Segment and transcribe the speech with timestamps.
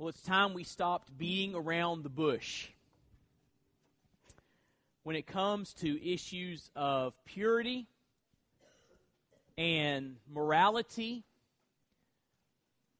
[0.00, 2.68] Well, it's time we stopped beating around the bush.
[5.02, 7.86] When it comes to issues of purity
[9.58, 11.22] and morality,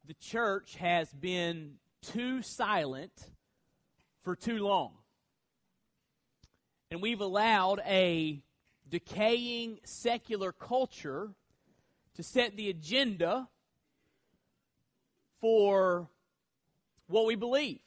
[0.06, 3.30] the church has been too silent
[4.22, 4.92] for too long.
[6.90, 8.42] And we've allowed a
[8.90, 11.30] decaying secular culture
[12.16, 13.48] to set the agenda
[15.40, 16.10] for
[17.10, 17.80] what we believe.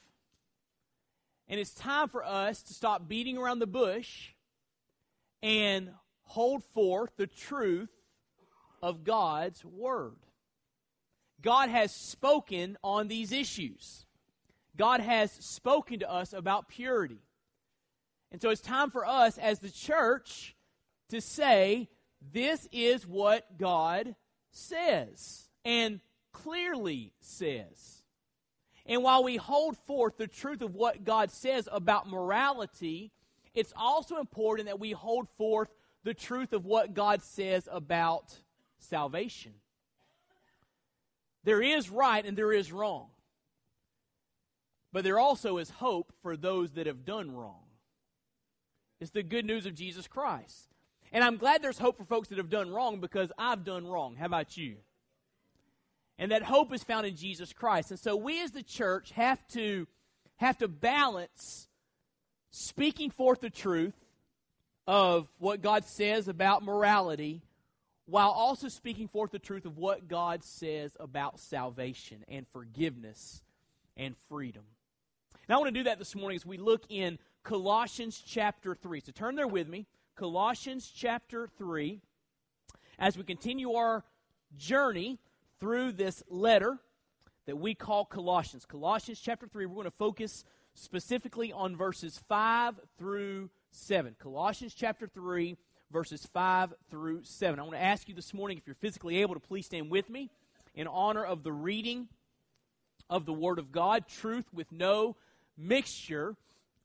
[1.47, 4.29] And it's time for us to stop beating around the bush
[5.41, 5.89] and
[6.23, 7.91] hold forth the truth
[8.81, 10.17] of God's Word.
[11.41, 14.05] God has spoken on these issues.
[14.77, 17.19] God has spoken to us about purity.
[18.31, 20.55] And so it's time for us as the church
[21.09, 21.89] to say,
[22.31, 24.15] this is what God
[24.51, 25.99] says and
[26.31, 28.02] clearly says.
[28.85, 33.11] And while we hold forth the truth of what God says about morality,
[33.53, 35.69] it's also important that we hold forth
[36.03, 38.35] the truth of what God says about
[38.79, 39.53] salvation.
[41.45, 43.07] There is right and there is wrong.
[44.91, 47.63] But there also is hope for those that have done wrong.
[48.99, 50.69] It's the good news of Jesus Christ.
[51.11, 54.15] And I'm glad there's hope for folks that have done wrong because I've done wrong.
[54.15, 54.77] How about you?
[56.19, 57.91] And that hope is found in Jesus Christ.
[57.91, 59.87] And so we as the church have to
[60.37, 61.67] have to balance
[62.51, 63.95] speaking forth the truth
[64.85, 67.41] of what God says about morality
[68.05, 73.41] while also speaking forth the truth of what God says about salvation and forgiveness
[73.95, 74.63] and freedom.
[75.47, 79.01] Now, I want to do that this morning as we look in Colossians chapter 3.
[79.01, 79.85] So turn there with me.
[80.15, 82.01] Colossians chapter 3.
[82.99, 84.03] As we continue our
[84.55, 85.19] journey
[85.63, 86.77] through this letter
[87.45, 88.65] that we call Colossians.
[88.65, 94.13] Colossians chapter 3, we're going to focus specifically on verses 5 through 7.
[94.19, 95.55] Colossians chapter 3,
[95.89, 97.57] verses 5 through 7.
[97.57, 100.09] I want to ask you this morning, if you're physically able to please stand with
[100.09, 100.29] me
[100.75, 102.09] in honor of the reading
[103.09, 105.15] of the Word of God, truth with no
[105.57, 106.35] mixture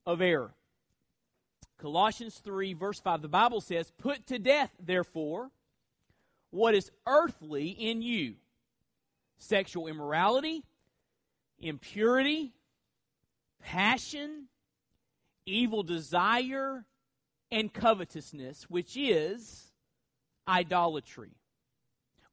[0.06, 0.54] of error.
[1.78, 5.50] Colossians 3, verse 5, the Bible says, Put to death, therefore,
[6.50, 8.36] what is earthly in you
[9.38, 10.64] sexual immorality,
[11.60, 12.52] impurity,
[13.62, 14.48] passion,
[15.46, 16.84] evil desire,
[17.50, 19.72] and covetousness, which is
[20.46, 21.30] idolatry.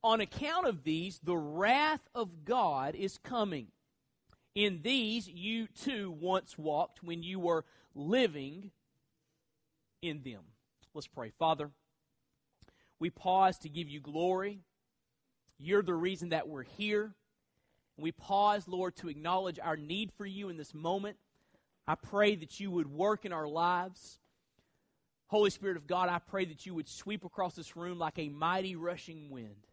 [0.03, 3.67] On account of these, the wrath of God is coming.
[4.53, 7.65] In these you too once walked when you were
[7.95, 8.71] living
[10.01, 10.41] in them.
[10.93, 11.31] Let's pray.
[11.37, 11.71] Father,
[12.99, 14.59] we pause to give you glory.
[15.57, 17.13] You're the reason that we're here.
[17.97, 21.17] We pause, Lord, to acknowledge our need for you in this moment.
[21.87, 24.19] I pray that you would work in our lives.
[25.27, 28.29] Holy Spirit of God, I pray that you would sweep across this room like a
[28.29, 29.67] mighty rushing wind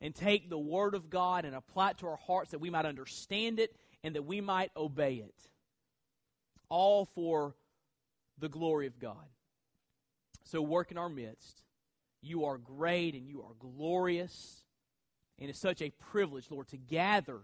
[0.00, 2.86] and take the Word of God and apply it to our hearts that we might
[2.86, 5.34] understand it and that we might obey it.
[6.68, 7.54] All for
[8.38, 9.28] the glory of God.
[10.44, 11.62] So work in our midst.
[12.20, 14.61] You are great and you are glorious.
[15.38, 17.40] And it's such a privilege, Lord, to gather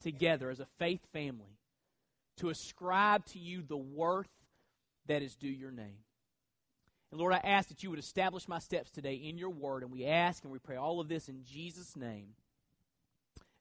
[0.00, 1.58] together as a faith family
[2.38, 4.28] to ascribe to you the worth
[5.06, 5.98] that is due your name.
[7.10, 9.82] And Lord, I ask that you would establish my steps today in your word.
[9.82, 12.28] And we ask and we pray all of this in Jesus' name.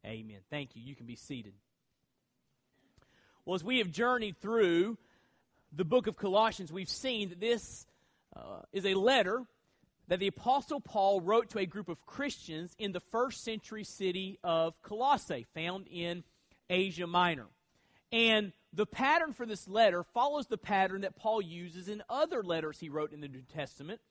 [0.05, 0.40] Amen.
[0.50, 0.81] Thank you.
[0.81, 1.53] You can be seated.
[3.45, 4.97] Well, as we have journeyed through
[5.72, 7.85] the book of Colossians, we've seen that this
[8.35, 9.44] uh, is a letter
[10.13, 14.38] that the Apostle Paul wrote to a group of Christians in the first century city
[14.44, 16.24] of Colossae, found in
[16.69, 17.47] Asia Minor.
[18.12, 22.79] And the pattern for this letter follows the pattern that Paul uses in other letters
[22.79, 24.02] he wrote in the New Testament.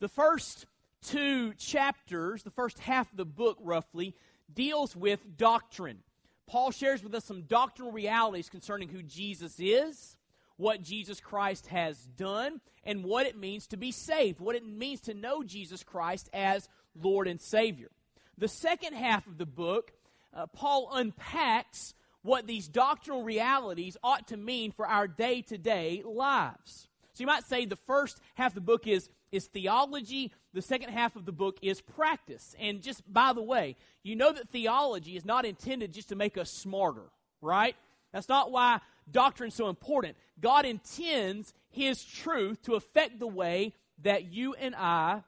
[0.00, 0.66] The first
[1.00, 4.14] two chapters, the first half of the book roughly,
[4.52, 6.00] deals with doctrine.
[6.46, 10.14] Paul shares with us some doctrinal realities concerning who Jesus is,
[10.58, 15.00] what Jesus Christ has done, and what it means to be saved, what it means
[15.02, 16.68] to know Jesus Christ as
[17.00, 17.90] Lord and Savior.
[18.36, 19.92] The second half of the book,
[20.34, 26.02] uh, Paul unpacks what these doctrinal realities ought to mean for our day to day
[26.04, 26.88] lives.
[27.14, 30.90] So you might say the first half of the book is, is theology, the second
[30.90, 32.54] half of the book is practice.
[32.58, 36.38] And just by the way, you know that theology is not intended just to make
[36.38, 37.76] us smarter, right?
[38.12, 40.16] That's not why doctrine so important.
[40.40, 45.22] God intends His truth to affect the way that you and I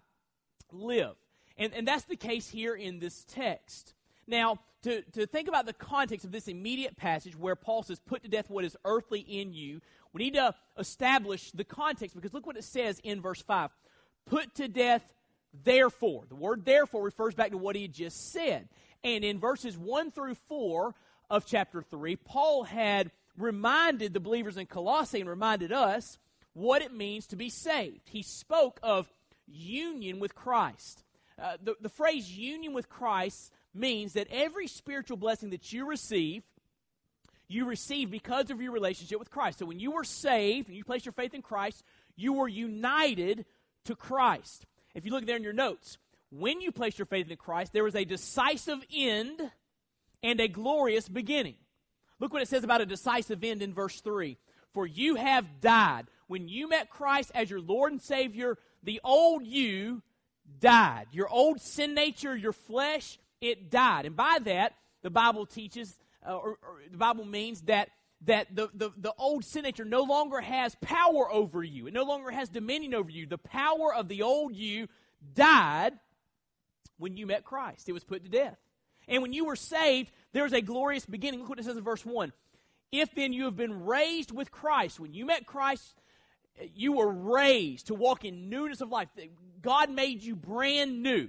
[0.72, 1.16] live.
[1.56, 3.94] And, and that's the case here in this text.
[4.26, 8.22] Now, to, to think about the context of this immediate passage where Paul says, Put
[8.22, 9.80] to death what is earthly in you,
[10.12, 13.70] we need to establish the context because look what it says in verse 5.
[14.26, 15.02] Put to death,
[15.64, 16.24] therefore.
[16.28, 18.68] The word therefore refers back to what he just said.
[19.04, 20.94] And in verses 1 through 4
[21.28, 26.18] of chapter 3, Paul had reminded the believers in Colossae and reminded us
[26.52, 28.08] what it means to be saved.
[28.08, 29.10] He spoke of
[29.46, 31.04] union with Christ.
[31.40, 36.42] Uh, the, the phrase union with Christ means that every spiritual blessing that you receive,
[37.48, 39.58] you receive because of your relationship with Christ.
[39.58, 41.82] So when you were saved and you placed your faith in Christ,
[42.16, 43.46] you were united
[43.86, 44.66] to Christ.
[44.94, 45.98] If you look there in your notes,
[46.30, 49.40] when you placed your faith in Christ, there was a decisive end
[50.22, 51.56] and a glorious beginning.
[52.20, 54.36] Look what it says about a decisive end in verse 3.
[54.72, 56.06] For you have died.
[56.28, 60.02] When you met Christ as your Lord and Savior, the old you
[60.60, 61.06] died.
[61.12, 64.06] Your old sin nature, your flesh, it died.
[64.06, 67.88] And by that, the Bible teaches, uh, or, or, the Bible means that
[68.26, 71.86] that the, the, the old sin nature no longer has power over you.
[71.86, 73.24] It no longer has dominion over you.
[73.24, 74.88] The power of the old you
[75.34, 75.94] died
[76.98, 77.88] when you met Christ.
[77.88, 78.58] It was put to death.
[79.10, 81.40] And when you were saved, there was a glorious beginning.
[81.40, 82.32] Look what it says in verse 1.
[82.92, 85.94] If then you have been raised with Christ, when you met Christ,
[86.74, 89.08] you were raised to walk in newness of life.
[89.60, 91.28] God made you brand new.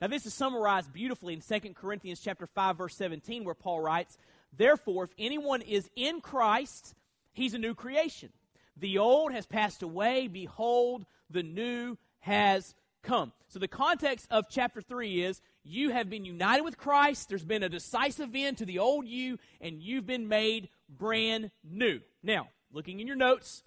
[0.00, 4.18] Now this is summarized beautifully in 2 Corinthians chapter 5 verse 17 where Paul writes,
[4.52, 6.94] "Therefore if anyone is in Christ,
[7.32, 8.32] he's a new creation.
[8.76, 14.80] The old has passed away, behold, the new has come." So the context of chapter
[14.80, 18.78] 3 is you have been united with Christ, there's been a decisive end to the
[18.78, 22.00] old you and you've been made brand new.
[22.22, 23.62] Now, looking in your notes,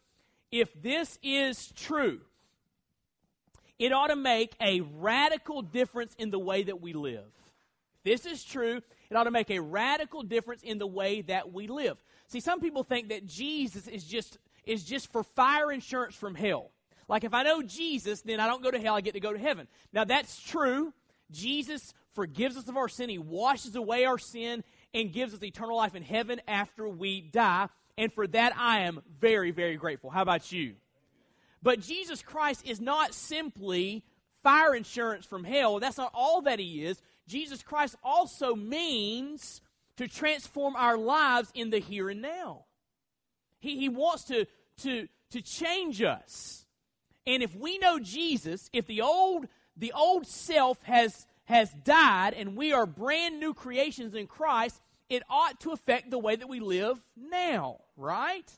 [0.51, 2.21] if this is true,
[3.80, 7.25] it ought to make a radical difference in the way that we live.
[7.95, 11.51] If this is true, it ought to make a radical difference in the way that
[11.53, 11.98] we live.
[12.27, 16.71] See, some people think that Jesus is just is just for fire insurance from hell.
[17.07, 19.31] Like if I know Jesus, then I don't go to hell, I get to go
[19.31, 19.68] to heaven.
[19.94, 20.94] Now that's true.
[21.31, 23.10] Jesus forgives us of our sin.
[23.10, 24.63] He washes away our sin
[24.94, 27.68] and gives us eternal life in heaven after we die.
[27.98, 30.10] And for that, I am very, very grateful.
[30.10, 30.75] How about you?
[31.62, 34.04] But Jesus Christ is not simply
[34.44, 35.80] fire insurance from hell.
[35.80, 37.01] That's not all that He is.
[37.27, 39.62] Jesus Christ also means
[39.98, 42.66] to transform our lives in the here and now.
[43.60, 44.45] He, he wants to,
[44.83, 46.66] to, to change us.
[47.25, 52.56] And if we know Jesus, if the old, the old self has, has died and
[52.56, 56.60] we are brand new creations in Christ, it ought to affect the way that we
[56.60, 58.50] live now, right?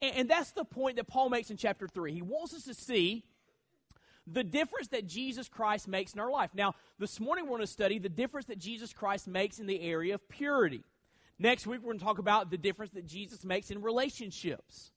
[0.00, 2.12] And, and that's the point that Paul makes in chapter 3.
[2.12, 3.24] He wants us to see
[4.26, 6.50] the difference that Jesus Christ makes in our life.
[6.54, 9.80] Now, this morning we're going to study the difference that Jesus Christ makes in the
[9.80, 10.84] area of purity.
[11.38, 14.90] Next week we're going to talk about the difference that Jesus makes in relationships.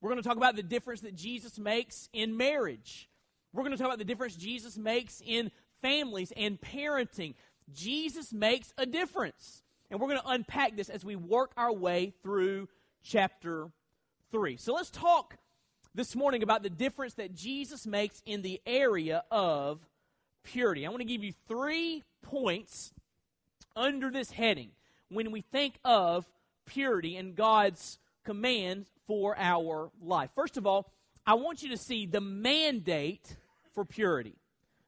[0.00, 3.08] We're going to talk about the difference that Jesus makes in marriage.
[3.52, 5.50] We're going to talk about the difference Jesus makes in
[5.80, 7.34] families and parenting.
[7.72, 9.62] Jesus makes a difference.
[9.90, 12.68] And we're going to unpack this as we work our way through
[13.02, 13.70] chapter
[14.30, 14.56] 3.
[14.58, 15.36] So let's talk
[15.94, 19.80] this morning about the difference that Jesus makes in the area of
[20.44, 20.86] purity.
[20.86, 22.92] I want to give you three points
[23.74, 24.70] under this heading
[25.08, 26.26] when we think of
[26.66, 30.30] purity and God's command for our life.
[30.34, 30.92] First of all,
[31.28, 33.36] I want you to see the mandate
[33.74, 34.34] for purity.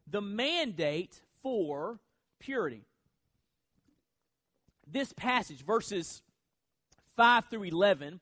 [0.08, 2.00] The mandate for
[2.40, 2.86] purity
[4.92, 6.22] this passage, verses
[7.16, 8.20] 5 through 11,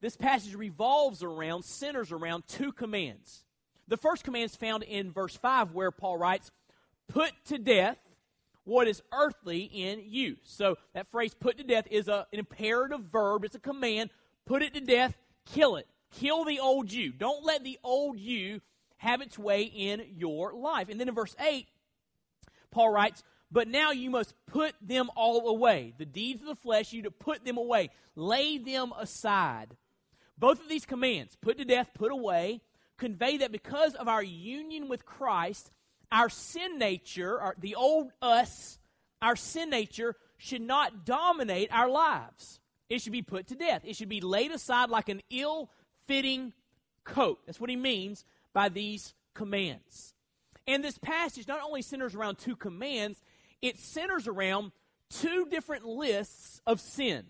[0.00, 3.44] this passage revolves around, centers around two commands.
[3.88, 6.50] The first command is found in verse 5, where Paul writes,
[7.08, 7.98] Put to death
[8.64, 10.36] what is earthly in you.
[10.44, 14.10] So that phrase, put to death, is a, an imperative verb, it's a command.
[14.46, 15.86] Put it to death, kill it.
[16.12, 17.12] Kill the old you.
[17.12, 18.60] Don't let the old you
[18.98, 20.88] have its way in your life.
[20.88, 21.66] And then in verse 8,
[22.70, 25.94] Paul writes, but now you must put them all away.
[25.98, 27.90] The deeds of the flesh, you to put them away.
[28.14, 29.76] Lay them aside.
[30.38, 32.62] Both of these commands, put to death, put away,
[32.96, 35.70] convey that because of our union with Christ,
[36.12, 38.78] our sin nature, our, the old us,
[39.20, 42.60] our sin nature should not dominate our lives.
[42.88, 43.82] It should be put to death.
[43.84, 45.70] It should be laid aside like an ill
[46.10, 46.52] fitting
[47.04, 47.38] coat.
[47.46, 50.12] That's what he means by these commands.
[50.66, 53.22] And this passage not only centers around two commands,
[53.62, 54.72] it centers around
[55.08, 57.26] two different lists of sin.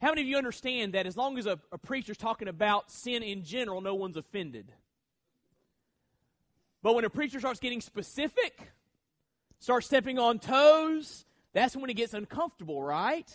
[0.00, 3.22] How many of you understand that as long as a, a preacher's talking about sin
[3.22, 4.72] in general, no one's offended?
[6.82, 8.72] But when a preacher starts getting specific,
[9.60, 13.28] starts stepping on toes, That's when it gets uncomfortable, right?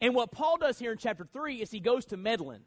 [0.00, 2.62] And what Paul does here in chapter 3 is he goes to meddling.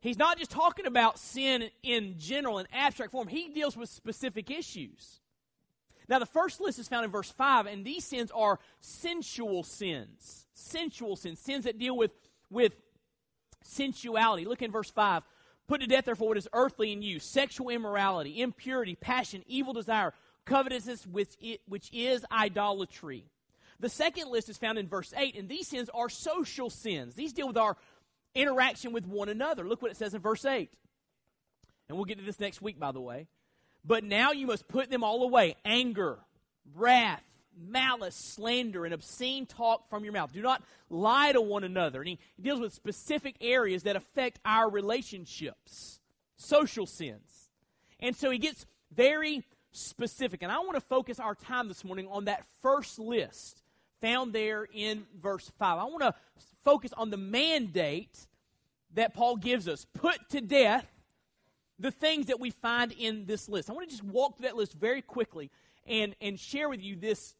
[0.00, 4.50] He's not just talking about sin in general, in abstract form, he deals with specific
[4.50, 5.20] issues.
[6.08, 10.46] Now, the first list is found in verse 5, and these sins are sensual sins.
[10.54, 12.12] Sensual sins, sins that deal with,
[12.48, 12.72] with
[13.62, 14.46] sensuality.
[14.46, 15.22] Look in verse 5.
[15.66, 20.14] Put to death, therefore, what is earthly in you sexual immorality, impurity, passion, evil desire,
[20.46, 21.36] covetousness, which,
[21.66, 23.24] which is idolatry.
[23.80, 27.14] The second list is found in verse 8, and these sins are social sins.
[27.14, 27.76] These deal with our
[28.38, 29.66] interaction with one another.
[29.66, 30.70] Look what it says in verse 8.
[31.88, 33.26] And we'll get to this next week, by the way.
[33.84, 36.18] But now you must put them all away anger,
[36.74, 37.22] wrath,
[37.56, 40.32] malice, slander, and obscene talk from your mouth.
[40.32, 42.00] Do not lie to one another.
[42.00, 46.00] And he, he deals with specific areas that affect our relationships,
[46.36, 47.50] social sins.
[48.00, 50.42] And so he gets very specific.
[50.42, 53.62] And I want to focus our time this morning on that first list
[54.00, 55.78] found there in verse 5.
[55.78, 56.14] I want to
[56.64, 58.27] focus on the mandate
[58.98, 60.84] that Paul gives us put to death
[61.78, 63.70] the things that we find in this list.
[63.70, 65.52] I want to just walk through that list very quickly
[65.86, 67.36] and, and share with you this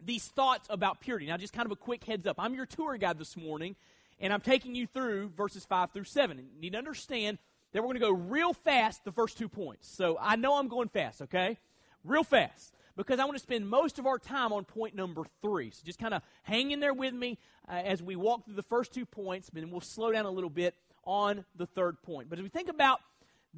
[0.00, 1.26] these thoughts about purity.
[1.26, 2.36] Now, just kind of a quick heads up.
[2.38, 3.74] I'm your tour guide this morning,
[4.20, 6.38] and I'm taking you through verses 5 through 7.
[6.38, 7.38] And you need to understand
[7.72, 9.88] that we're going to go real fast the first two points.
[9.88, 11.58] So I know I'm going fast, okay?
[12.04, 12.72] Real fast.
[12.98, 15.70] Because I want to spend most of our time on point number three.
[15.70, 18.62] So just kind of hang in there with me uh, as we walk through the
[18.64, 20.74] first two points, and we'll slow down a little bit
[21.04, 22.28] on the third point.
[22.28, 23.00] But as we think about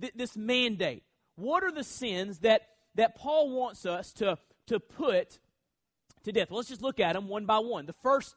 [0.00, 1.02] th- this mandate,
[1.34, 5.40] what are the sins that, that Paul wants us to, to put
[6.24, 6.50] to death.
[6.50, 7.86] Well, let's just look at them one by one.
[7.86, 8.34] The first,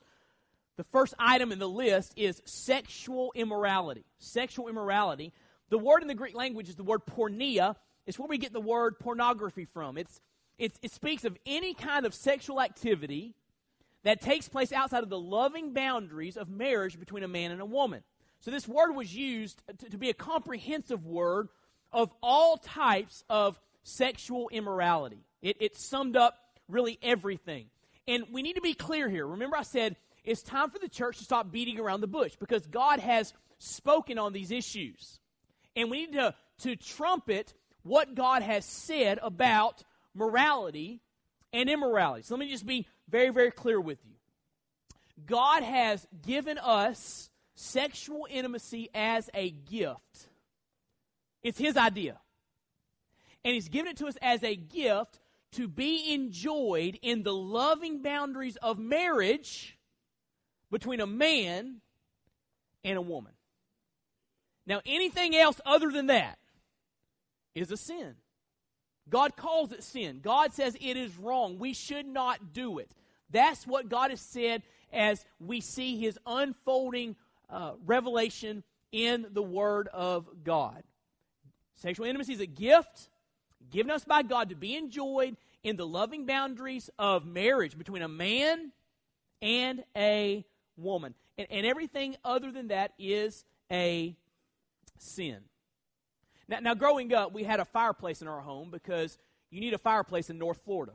[0.78, 4.06] the first item in the list is sexual immorality.
[4.20, 5.34] Sexual immorality.
[5.70, 7.76] The word in the Greek language is the word porneia.
[8.06, 9.98] It's where we get the word pornography from.
[9.98, 10.20] It's,
[10.58, 13.36] it's, it speaks of any kind of sexual activity
[14.04, 17.66] that takes place outside of the loving boundaries of marriage between a man and a
[17.66, 18.04] woman.
[18.42, 21.48] So this word was used to, to be a comprehensive word
[21.92, 25.26] of all types of sexual immorality.
[25.42, 27.68] It, it summed up really everything.
[28.08, 29.26] And we need to be clear here.
[29.26, 29.96] Remember, I said
[30.26, 34.18] it's time for the church to stop beating around the bush because God has spoken
[34.18, 35.20] on these issues.
[35.76, 39.84] And we need to, to trumpet what God has said about
[40.14, 41.02] morality
[41.52, 42.24] and immorality.
[42.24, 44.16] So let me just be very, very clear with you.
[45.26, 50.28] God has given us sexual intimacy as a gift.
[51.44, 52.20] It's His idea.
[53.46, 55.20] And He's given it to us as a gift
[55.54, 59.78] to be enjoyed in the loving boundaries of marriage
[60.72, 61.82] between a man
[62.84, 63.34] and a woman.
[64.66, 66.40] Now, anything else other than that
[67.54, 68.16] is a sin.
[69.10, 70.20] God calls it sin.
[70.22, 71.60] God says it is wrong.
[71.60, 72.90] We should not do it.
[73.30, 77.16] That's what God has said as we see his unfolding
[77.50, 80.84] uh, revelation in the Word of God.
[81.76, 83.10] Sexual intimacy is a gift
[83.72, 88.08] given us by God to be enjoyed in the loving boundaries of marriage between a
[88.08, 88.72] man
[89.42, 90.46] and a
[90.78, 91.16] woman.
[91.38, 94.16] And, and everything other than that is a
[94.98, 95.40] sin.
[96.48, 99.18] Now, now, growing up, we had a fireplace in our home because
[99.50, 100.94] you need a fireplace in North Florida.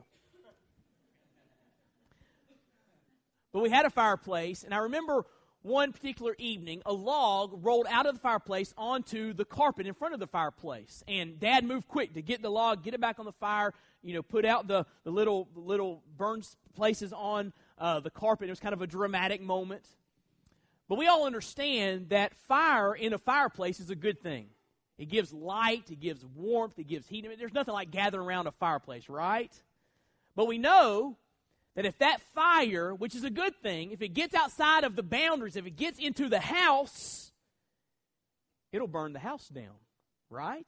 [3.51, 5.25] But we had a fireplace, and I remember
[5.61, 10.13] one particular evening, a log rolled out of the fireplace onto the carpet in front
[10.13, 11.03] of the fireplace.
[11.07, 14.13] And Dad moved quick to get the log, get it back on the fire, you
[14.13, 18.47] know, put out the, the little, little burned places on uh, the carpet.
[18.47, 19.83] It was kind of a dramatic moment.
[20.87, 24.47] But we all understand that fire in a fireplace is a good thing.
[24.99, 27.23] It gives light, it gives warmth, it gives heat.
[27.25, 29.51] I mean, there's nothing like gathering around a fireplace, right?
[30.35, 31.15] But we know
[31.75, 35.03] that if that fire, which is a good thing, if it gets outside of the
[35.03, 37.31] boundaries, if it gets into the house,
[38.73, 39.77] it'll burn the house down,
[40.29, 40.67] right?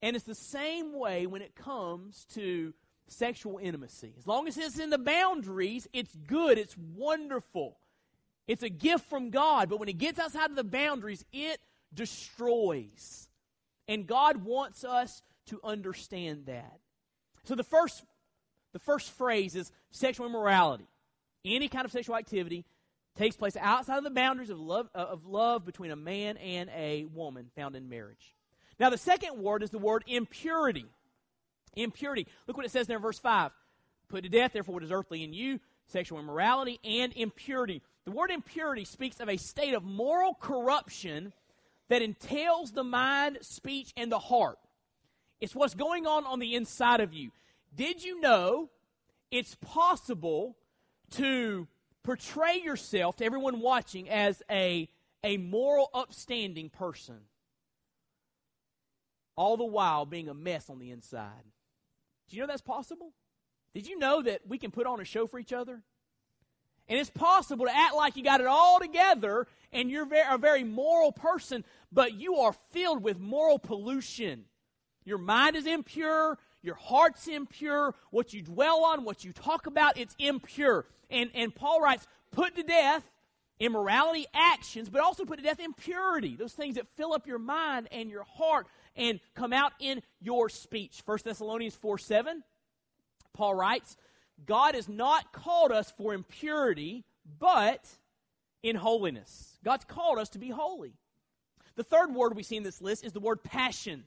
[0.00, 2.72] And it's the same way when it comes to
[3.08, 4.14] sexual intimacy.
[4.16, 7.78] As long as it's in the boundaries, it's good, it's wonderful.
[8.46, 11.58] It's a gift from God, but when it gets outside of the boundaries, it
[11.92, 13.23] destroys.
[13.88, 16.78] And God wants us to understand that.
[17.44, 18.02] So the first
[18.72, 20.88] the first phrase is sexual immorality.
[21.44, 22.64] Any kind of sexual activity
[23.16, 26.68] takes place outside of the boundaries of love, uh, of love between a man and
[26.74, 28.34] a woman found in marriage.
[28.80, 30.86] Now, the second word is the word impurity.
[31.76, 32.26] Impurity.
[32.48, 33.52] Look what it says there in verse 5.
[34.08, 37.82] Put to death, therefore, what is earthly in you sexual immorality and impurity.
[38.06, 41.32] The word impurity speaks of a state of moral corruption
[41.88, 44.58] that entails the mind, speech, and the heart.
[45.40, 47.30] It's what's going on on the inside of you.
[47.74, 48.70] Did you know
[49.30, 50.56] it's possible
[51.12, 51.66] to
[52.04, 54.88] portray yourself to everyone watching as a,
[55.24, 57.20] a moral, upstanding person,
[59.36, 61.44] all the while being a mess on the inside.
[62.28, 63.12] Do you know that's possible?
[63.74, 65.82] Did you know that we can put on a show for each other?
[66.88, 70.64] And it's possible to act like you got it all together and you're a very
[70.64, 74.44] moral person, but you are filled with moral pollution.
[75.04, 79.98] Your mind is impure, your heart's impure, what you dwell on, what you talk about,
[79.98, 80.86] it's impure.
[81.10, 83.02] And, and Paul writes, put to death
[83.60, 87.88] immorality actions, but also put to death impurity, those things that fill up your mind
[87.92, 91.02] and your heart and come out in your speech.
[91.04, 92.42] 1 Thessalonians 4 7,
[93.32, 93.96] Paul writes,
[94.46, 97.04] God has not called us for impurity,
[97.38, 97.86] but
[98.62, 99.58] in holiness.
[99.64, 100.94] God's called us to be holy.
[101.76, 104.04] The third word we see in this list is the word passion.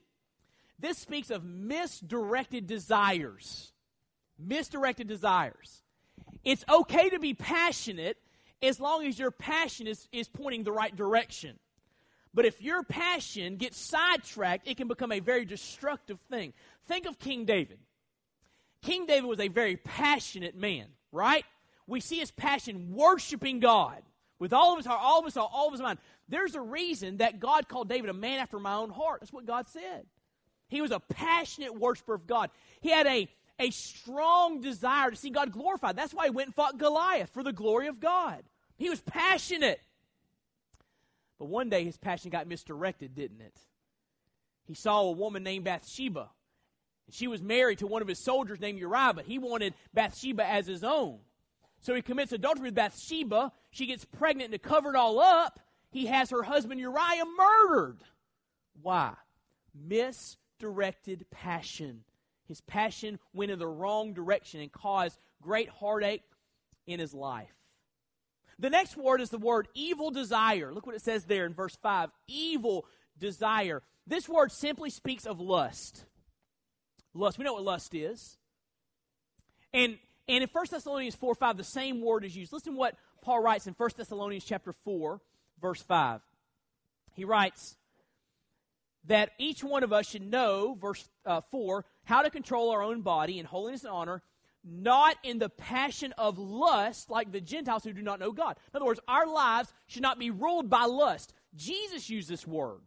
[0.78, 3.72] This speaks of misdirected desires.
[4.38, 5.82] Misdirected desires.
[6.44, 8.16] It's okay to be passionate
[8.62, 11.58] as long as your passion is, is pointing the right direction.
[12.34, 16.52] But if your passion gets sidetracked, it can become a very destructive thing.
[16.86, 17.78] Think of King David.
[18.82, 21.44] King David was a very passionate man, right?
[21.86, 24.02] We see his passion worshiping God
[24.38, 25.98] with all of his heart, all of his soul, all of his mind.
[26.28, 29.20] There's a reason that God called David a man after my own heart.
[29.20, 30.06] That's what God said.
[30.68, 32.50] He was a passionate worshiper of God.
[32.80, 35.96] He had a, a strong desire to see God glorified.
[35.96, 38.42] That's why he went and fought Goliath for the glory of God.
[38.76, 39.80] He was passionate.
[41.38, 43.58] But one day his passion got misdirected, didn't it?
[44.66, 46.28] He saw a woman named Bathsheba.
[47.08, 50.44] And she was married to one of his soldiers named Uriah, but he wanted Bathsheba
[50.44, 51.20] as his own.
[51.80, 53.50] So he commits adultery with Bathsheba.
[53.70, 55.58] She gets pregnant and to cover it all up,
[55.90, 58.02] he has her husband Uriah murdered.
[58.82, 59.14] Why?
[59.74, 62.04] Misdirected passion.
[62.44, 66.22] His passion went in the wrong direction and caused great heartache
[66.86, 67.54] in his life.
[68.58, 70.72] The next word is the word evil desire.
[70.72, 72.86] Look what it says there in verse 5 evil
[73.18, 73.82] desire.
[74.06, 76.04] This word simply speaks of lust.
[77.14, 77.38] Lust.
[77.38, 78.36] We know what lust is.
[79.72, 82.52] And, and in 1 Thessalonians 4 5, the same word is used.
[82.52, 85.20] Listen to what Paul writes in 1 Thessalonians chapter 4,
[85.60, 86.20] verse 5.
[87.14, 87.76] He writes
[89.04, 93.02] that each one of us should know, verse uh, 4, how to control our own
[93.02, 94.22] body in holiness and honor
[94.64, 98.56] not in the passion of lust like the Gentiles who do not know God.
[98.72, 101.32] In other words, our lives should not be ruled by lust.
[101.54, 102.80] Jesus used this word.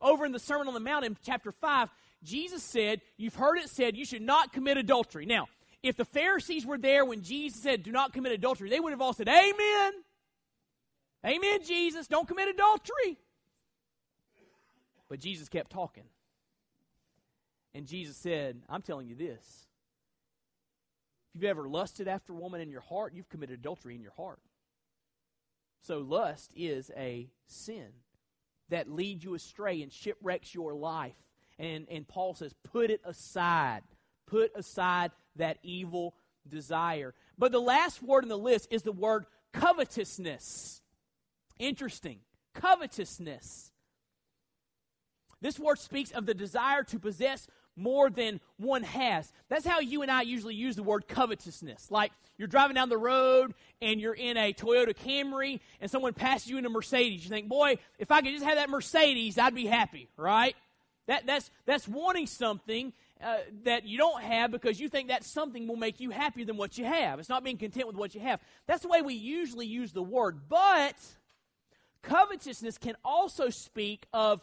[0.00, 1.88] Over in the Sermon on the Mount in chapter 5,
[2.22, 5.26] Jesus said, You've heard it said, you should not commit adultery.
[5.26, 5.46] Now,
[5.82, 9.00] if the Pharisees were there when Jesus said, Do not commit adultery, they would have
[9.00, 9.92] all said, Amen.
[11.24, 12.06] Amen, Jesus.
[12.06, 13.18] Don't commit adultery.
[15.08, 16.04] But Jesus kept talking.
[17.74, 19.66] And Jesus said, I'm telling you this
[21.34, 24.12] if you've ever lusted after a woman in your heart, you've committed adultery in your
[24.16, 24.40] heart.
[25.82, 27.86] So, lust is a sin
[28.68, 31.16] that leads you astray and shipwrecks your life.
[31.60, 33.82] And, and Paul says, put it aside.
[34.26, 36.14] Put aside that evil
[36.48, 37.14] desire.
[37.36, 40.80] But the last word in the list is the word covetousness.
[41.58, 42.20] Interesting.
[42.54, 43.72] Covetousness.
[45.42, 47.46] This word speaks of the desire to possess
[47.76, 49.30] more than one has.
[49.48, 51.90] That's how you and I usually use the word covetousness.
[51.90, 56.48] Like you're driving down the road and you're in a Toyota Camry and someone passes
[56.48, 57.22] you in a Mercedes.
[57.22, 60.56] You think, boy, if I could just have that Mercedes, I'd be happy, right?
[61.10, 65.66] That, that's, that's wanting something uh, that you don't have because you think that something
[65.66, 67.18] will make you happier than what you have.
[67.18, 68.38] It's not being content with what you have.
[68.68, 70.42] That's the way we usually use the word.
[70.48, 70.94] But
[72.02, 74.40] covetousness can also speak of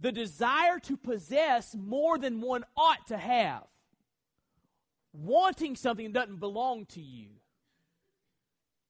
[0.00, 3.64] the desire to possess more than one ought to have,
[5.12, 7.28] wanting something that doesn't belong to you.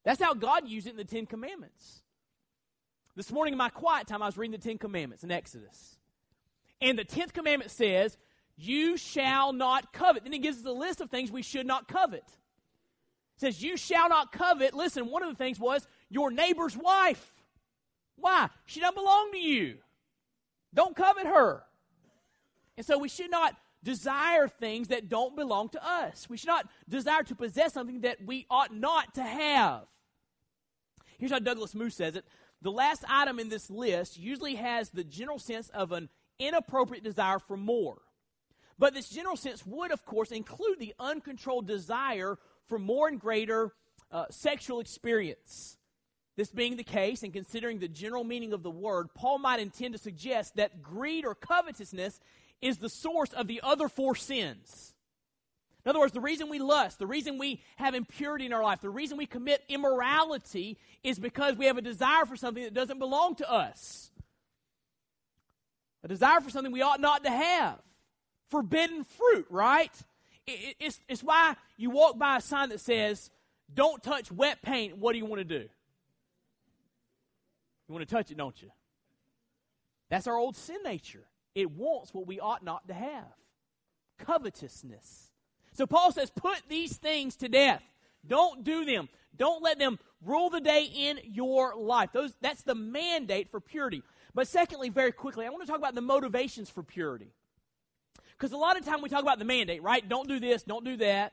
[0.05, 2.05] That's how God used it in the Ten Commandments.
[3.17, 5.97] This morning in my quiet time, I was reading the Ten Commandments in Exodus.
[6.81, 8.17] And the tenth commandment says,
[8.57, 10.25] You shall not covet.
[10.25, 12.25] Then he gives us a list of things we should not covet.
[12.27, 14.75] It says, You shall not covet.
[14.75, 17.35] Listen, one of the things was your neighbor's wife.
[18.17, 18.49] Why?
[18.67, 19.77] She doesn't belong to you.
[20.75, 21.63] Don't covet her.
[22.77, 26.29] And so we should not desire things that don't belong to us.
[26.29, 29.85] We should not desire to possess something that we ought not to have.
[31.19, 32.25] Here's how Douglas Moo says it
[32.63, 36.09] The last item in this list usually has the general sense of an
[36.41, 37.99] inappropriate desire for more.
[38.79, 43.73] But this general sense would, of course, include the uncontrolled desire for more and greater
[44.11, 45.77] uh, sexual experience.
[46.37, 49.93] This being the case, and considering the general meaning of the word, Paul might intend
[49.93, 52.19] to suggest that greed or covetousness
[52.63, 54.95] is the source of the other four sins.
[55.85, 58.81] In other words, the reason we lust, the reason we have impurity in our life,
[58.81, 62.99] the reason we commit immorality is because we have a desire for something that doesn't
[62.99, 64.10] belong to us.
[66.03, 67.79] A desire for something we ought not to have.
[68.49, 69.93] Forbidden fruit, right?
[70.47, 73.31] It's, it's why you walk by a sign that says,
[73.73, 74.97] don't touch wet paint.
[74.97, 75.69] What do you want to do?
[77.89, 78.71] You want to touch it, don't you?
[80.09, 81.25] That's our old sin nature.
[81.55, 83.27] It wants what we ought not to have
[84.19, 85.31] covetousness.
[85.73, 87.83] So Paul says, put these things to death.
[88.27, 89.09] Don't do them.
[89.37, 92.11] Don't let them rule the day in your life.
[92.13, 94.03] Those, that's the mandate for purity.
[94.35, 97.33] But secondly, very quickly, I want to talk about the motivations for purity.
[98.33, 100.07] Because a lot of time we talk about the mandate, right?
[100.09, 101.33] Don't do this, don't do that.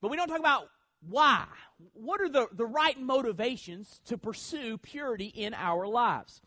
[0.00, 0.68] But we don't talk about
[1.08, 1.46] why.
[1.94, 6.40] What are the, the right motivations to pursue purity in our lives?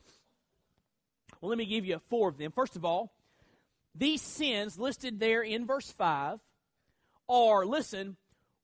[1.42, 2.52] Well, let me give you four of them.
[2.52, 3.14] First of all,
[3.96, 6.40] these sins listed there in verse 5
[7.28, 8.16] are, listen,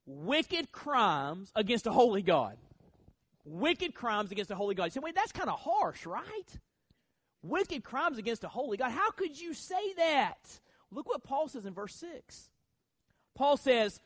[0.06, 2.58] wicked crimes against a holy God.
[3.50, 4.86] Wicked crimes against a holy God.
[4.86, 6.60] You say, wait, that's kind of harsh, right?
[7.42, 8.92] Wicked crimes against a holy God.
[8.92, 10.38] How could you say that?
[10.92, 12.50] Look what Paul says in verse 6.
[13.36, 14.00] Paul says,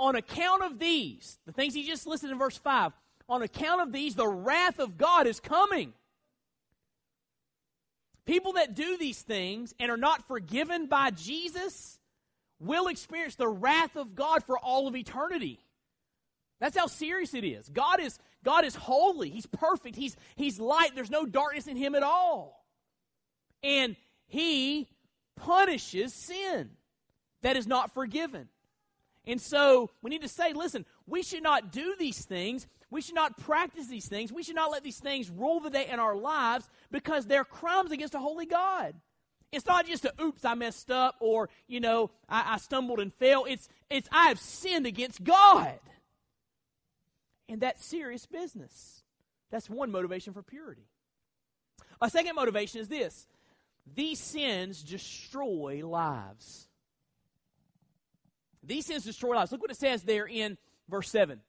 [0.00, 2.92] on account of these, the things he just listed in verse 5,
[3.28, 5.92] on account of these, the wrath of God is coming.
[8.26, 12.00] People that do these things and are not forgiven by Jesus
[12.58, 15.60] will experience the wrath of God for all of eternity.
[16.60, 17.68] That's how serious it is.
[17.68, 19.30] God is God is holy.
[19.30, 19.96] He's perfect.
[19.96, 20.90] He's he's light.
[20.94, 22.64] There's no darkness in him at all.
[23.62, 24.88] And he
[25.36, 26.70] punishes sin
[27.42, 28.48] that is not forgiven.
[29.26, 32.66] And so we need to say, listen, we should not do these things.
[32.90, 34.32] We should not practice these things.
[34.32, 37.92] We should not let these things rule the day in our lives because they're crimes
[37.92, 38.94] against a holy God.
[39.52, 43.12] It's not just a oops, I messed up or, you know, I, I stumbled and
[43.14, 43.44] fell.
[43.44, 45.78] It's, it's I have sinned against God.
[47.48, 49.02] And that's serious business.
[49.50, 50.86] That's one motivation for purity.
[52.00, 53.26] A second motivation is this
[53.94, 56.68] these sins destroy lives.
[58.62, 59.50] These sins destroy lives.
[59.50, 60.58] Look what it says there in
[60.88, 61.40] verse 7.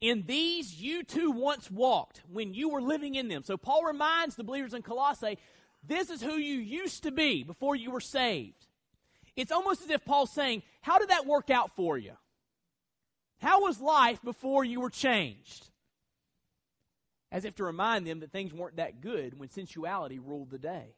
[0.00, 3.42] In these you too once walked when you were living in them.
[3.42, 5.38] So Paul reminds the believers in Colossae
[5.86, 8.66] this is who you used to be before you were saved.
[9.36, 12.12] It's almost as if Paul's saying, How did that work out for you?
[13.44, 15.68] How was life before you were changed?
[17.30, 20.94] As if to remind them that things weren't that good when sensuality ruled the day.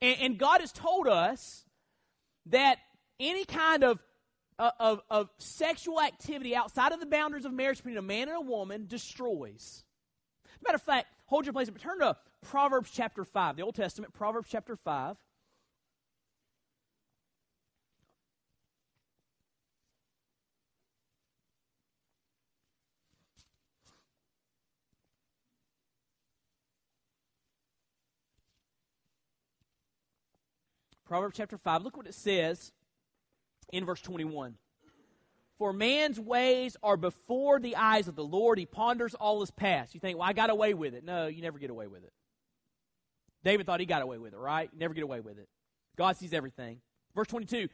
[0.00, 1.66] And, and God has told us
[2.46, 2.78] that
[3.20, 3.98] any kind of,
[4.58, 8.36] uh, of, of sexual activity outside of the boundaries of marriage between a man and
[8.38, 9.84] a woman destroys.
[10.64, 14.14] Matter of fact, hold your place, but turn to Proverbs chapter 5, the Old Testament,
[14.14, 15.16] Proverbs chapter 5.
[31.08, 32.70] Proverbs chapter 5, look what it says
[33.72, 34.56] in verse 21.
[35.56, 38.58] For man's ways are before the eyes of the Lord.
[38.58, 39.94] He ponders all his past.
[39.94, 41.04] You think, well, I got away with it.
[41.04, 42.12] No, you never get away with it.
[43.42, 44.68] David thought he got away with it, right?
[44.70, 45.48] You never get away with it.
[45.96, 46.80] God sees everything.
[47.14, 47.68] Verse 22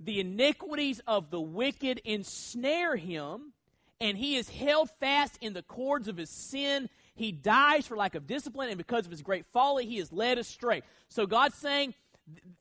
[0.00, 3.52] The iniquities of the wicked ensnare him,
[4.00, 6.88] and he is held fast in the cords of his sin.
[7.14, 10.38] He dies for lack of discipline, and because of his great folly, he is led
[10.38, 10.82] astray.
[11.10, 11.94] So God's saying,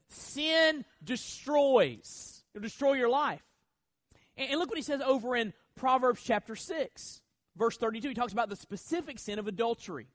[0.09, 2.43] sin destroys.
[2.53, 3.41] It'll destroy your life.
[4.37, 7.21] And, and look what he says over in Proverbs chapter 6,
[7.57, 8.09] verse 32.
[8.09, 10.07] He talks about the specific sin of adultery.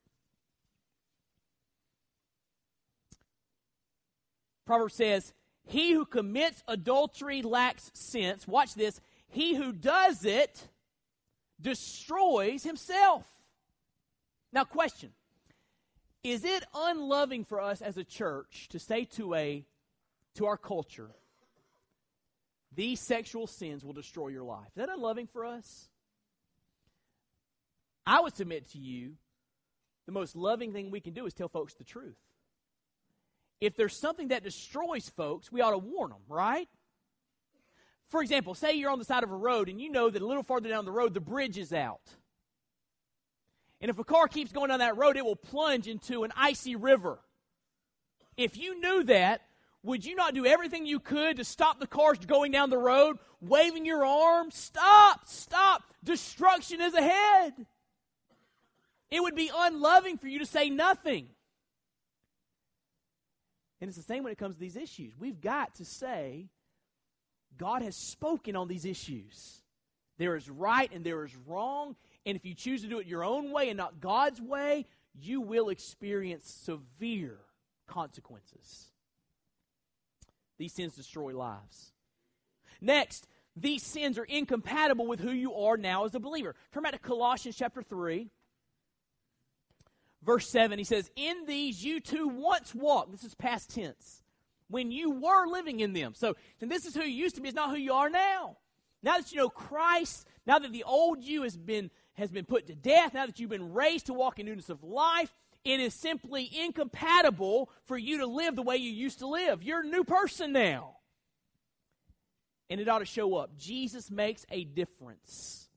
[4.66, 5.32] Proverbs says,
[5.66, 8.48] He who commits adultery lacks sense.
[8.48, 9.00] Watch this.
[9.28, 10.68] He who does it
[11.60, 13.24] destroys himself.
[14.52, 15.10] Now, question
[16.24, 19.64] Is it unloving for us as a church to say to a
[20.34, 21.10] to our culture,
[22.74, 24.66] these sexual sins will destroy your life.
[24.68, 25.88] Is that unloving for us?
[28.06, 29.12] I would submit to you
[30.06, 32.18] the most loving thing we can do is tell folks the truth.
[33.60, 36.68] If there's something that destroys folks, we ought to warn them, right?
[38.10, 40.26] For example, say you're on the side of a road and you know that a
[40.26, 42.02] little farther down the road the bridge is out.
[43.80, 46.76] And if a car keeps going down that road, it will plunge into an icy
[46.76, 47.18] river.
[48.36, 49.42] If you knew that,
[49.82, 53.18] would you not do everything you could to stop the cars going down the road,
[53.40, 54.54] waving your arms?
[54.54, 55.82] Stop, stop.
[56.02, 57.66] Destruction is ahead.
[59.10, 61.28] It would be unloving for you to say nothing.
[63.80, 65.12] And it's the same when it comes to these issues.
[65.18, 66.48] We've got to say
[67.58, 69.60] God has spoken on these issues.
[70.16, 71.96] There is right and there is wrong.
[72.26, 75.40] And if you choose to do it your own way and not God's way, you
[75.40, 77.38] will experience severe
[77.86, 78.90] consequences.
[80.58, 81.92] These sins destroy lives.
[82.80, 86.54] Next, these sins are incompatible with who you are now as a believer.
[86.72, 88.30] Turn back to Colossians chapter 3,
[90.22, 90.78] verse 7.
[90.78, 93.12] He says, In these you too once walked.
[93.12, 94.22] This is past tense.
[94.68, 96.14] When you were living in them.
[96.14, 98.56] So, and this is who you used to be, it's not who you are now.
[99.02, 102.66] Now that you know Christ, now that the old you has been has been put
[102.66, 105.94] to death, now that you've been raised to walk in newness of life, it is
[105.94, 109.62] simply incompatible for you to live the way you used to live.
[109.62, 110.96] You're a new person now.
[112.70, 113.56] And it ought to show up.
[113.58, 115.68] Jesus makes a difference.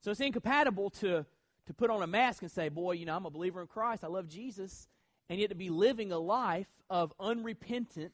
[0.00, 1.24] So it's incompatible to,
[1.66, 4.04] to put on a mask and say, Boy, you know, I'm a believer in Christ.
[4.04, 4.88] I love Jesus.
[5.28, 8.12] And yet to be living a life of unrepentant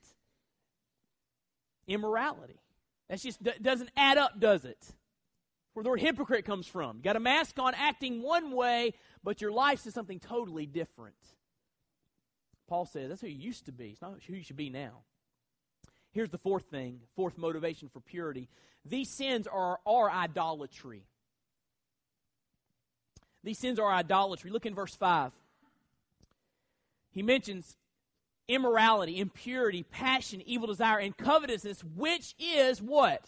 [1.88, 2.60] immorality.
[3.08, 4.94] That just doesn't add up, does it?
[5.78, 6.96] Where the word hypocrite comes from.
[6.96, 11.14] You got a mask on acting one way, but your life is something totally different.
[12.66, 13.90] Paul says that's who you used to be.
[13.90, 15.02] It's not who you should be now.
[16.10, 18.48] Here's the fourth thing, fourth motivation for purity.
[18.84, 21.04] These sins are, are idolatry.
[23.44, 24.50] These sins are idolatry.
[24.50, 25.30] Look in verse 5.
[27.12, 27.76] He mentions
[28.48, 33.24] immorality, impurity, passion, evil desire, and covetousness, which is what?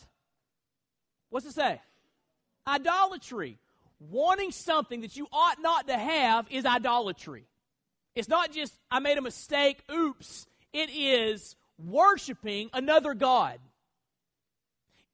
[1.29, 1.81] What's it say?
[2.67, 3.59] Idolatry.
[4.11, 7.45] Wanting something that you ought not to have is idolatry.
[8.15, 10.47] It's not just, I made a mistake, oops.
[10.73, 13.59] It is worshiping another God.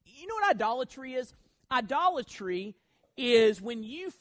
[0.04, 1.32] You know what idolatry is?
[1.70, 2.74] Idolatry
[3.16, 4.12] is when you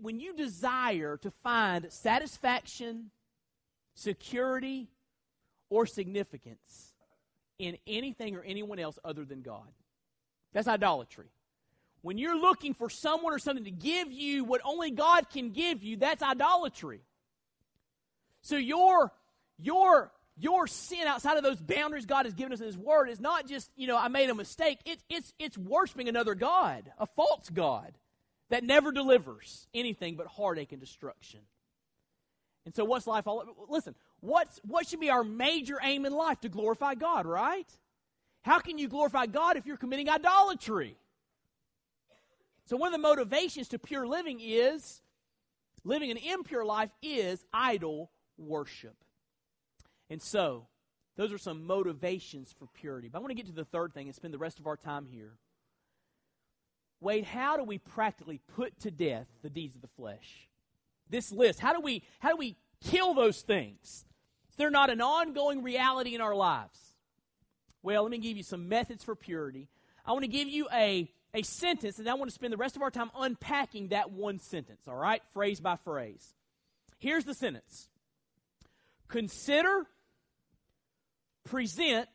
[0.00, 3.10] when you desire to find satisfaction,
[3.94, 4.88] security,
[5.68, 6.94] or significance
[7.58, 9.68] in anything or anyone else other than God.
[10.54, 11.26] That's idolatry.
[12.02, 15.82] When you're looking for someone or something to give you what only God can give
[15.82, 17.00] you, that's idolatry.
[18.42, 19.12] So your
[19.58, 23.20] your your sin outside of those boundaries God has given us in His Word is
[23.20, 24.78] not just, you know, I made a mistake.
[24.86, 27.92] It's, it's, it's worshiping another God, a false God
[28.48, 31.40] that never delivers anything but heartache and destruction.
[32.64, 33.44] And so, what's life all?
[33.68, 37.66] Listen, what's what should be our major aim in life to glorify God, right?
[38.42, 40.96] How can you glorify God if you're committing idolatry?
[42.68, 45.00] So, one of the motivations to pure living is
[45.84, 48.94] living an impure life is idol worship.
[50.10, 50.66] And so,
[51.16, 53.08] those are some motivations for purity.
[53.08, 54.76] But I want to get to the third thing and spend the rest of our
[54.76, 55.38] time here.
[57.00, 60.46] Wade, how do we practically put to death the deeds of the flesh?
[61.08, 62.54] This list, how do we how do we
[62.84, 64.04] kill those things?
[64.58, 66.78] They're not an ongoing reality in our lives.
[67.82, 69.70] Well, let me give you some methods for purity.
[70.04, 72.76] I want to give you a, a sentence, and I want to spend the rest
[72.76, 75.22] of our time unpacking that one sentence, all right?
[75.32, 76.34] Phrase by phrase.
[76.98, 77.88] Here's the sentence
[79.08, 79.86] Consider
[81.48, 82.08] present,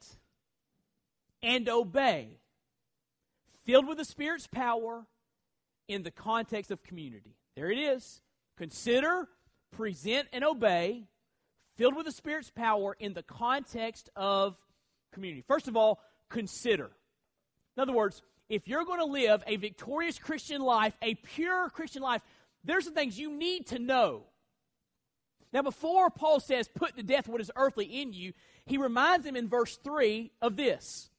[1.41, 2.39] and obey,
[3.65, 5.05] filled with the Spirit's power
[5.87, 7.35] in the context of community.
[7.55, 8.21] There it is.
[8.57, 9.27] Consider,
[9.71, 11.07] present, and obey,
[11.75, 14.55] filled with the Spirit's power in the context of
[15.11, 15.43] community.
[15.47, 15.99] First of all,
[16.29, 16.91] consider.
[17.75, 22.01] In other words, if you're going to live a victorious Christian life, a pure Christian
[22.01, 22.21] life,
[22.63, 24.23] there's some things you need to know.
[25.51, 28.33] Now, before Paul says, put to death what is earthly in you,
[28.65, 31.09] he reminds them in verse 3 of this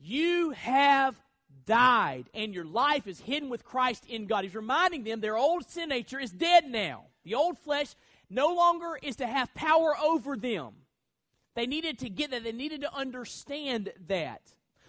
[0.00, 1.20] You have
[1.66, 4.44] died, and your life is hidden with Christ in God.
[4.44, 7.04] He's reminding them their old sin nature is dead now.
[7.24, 7.94] The old flesh
[8.28, 10.72] no longer is to have power over them.
[11.54, 14.42] They needed to get that, they needed to understand that.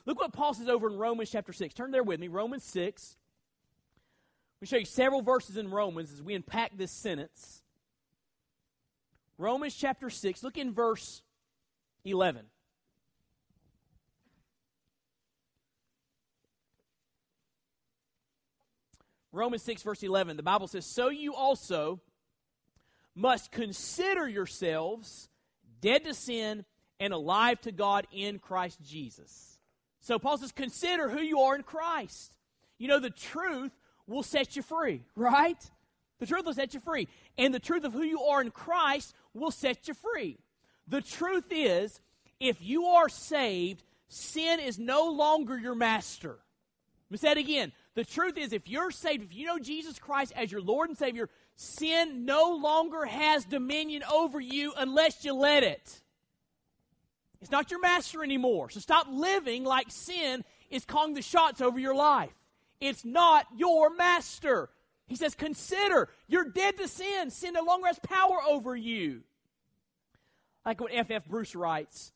[0.09, 1.71] Look what Paul says over in Romans chapter 6.
[1.75, 3.15] Turn there with me, Romans 6.
[4.59, 7.61] We show you several verses in Romans as we unpack this sentence.
[9.37, 11.21] Romans chapter 6, look in verse
[12.05, 12.43] 11.
[19.31, 21.99] Romans 6, verse 11, the Bible says, So you also
[23.13, 25.29] must consider yourselves
[25.81, 26.65] dead to sin
[26.99, 29.58] and alive to God in Christ Jesus.
[30.01, 32.33] So Paul says, Consider who you are in Christ.
[32.77, 33.71] You know, the truth
[34.07, 35.57] will set you free, right?
[36.19, 37.07] The truth will set you free.
[37.37, 40.37] And the truth of who you are in Christ will set you free.
[40.87, 41.99] The truth is,
[42.39, 46.39] if you are saved, sin is no longer your master.
[47.09, 47.71] Let me say it again.
[47.95, 50.97] The truth is, if you're saved, if you know Jesus Christ as your Lord and
[50.97, 56.01] Savior, sin no longer has dominion over you unless you let it.
[57.41, 58.69] It's not your master anymore.
[58.69, 62.33] So stop living like sin is calling the shots over your life.
[62.81, 64.69] It's not your master.
[65.07, 67.29] He says, Consider, you're dead to sin.
[67.29, 69.21] Sin no longer has power over you.
[70.65, 71.11] Like what F.F.
[71.23, 71.25] F.
[71.25, 72.11] Bruce writes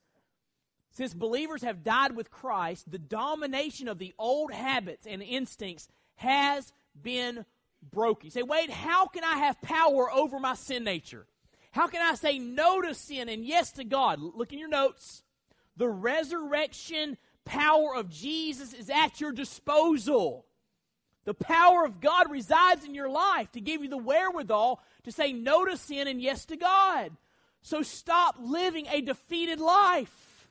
[0.91, 6.71] Since believers have died with Christ, the domination of the old habits and instincts has
[7.01, 7.45] been
[7.91, 8.25] broken.
[8.25, 11.25] You say, Wade, how can I have power over my sin nature?
[11.73, 14.19] How can I say no to sin and yes to God?
[14.21, 15.23] Look in your notes.
[15.75, 20.45] The resurrection power of Jesus is at your disposal.
[21.25, 25.33] The power of God resides in your life to give you the wherewithal to say
[25.33, 27.17] no to sin and yes to God.
[27.63, 30.47] So stop living a defeated life.